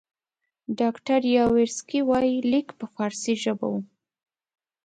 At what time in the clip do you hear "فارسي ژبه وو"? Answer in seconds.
2.95-3.81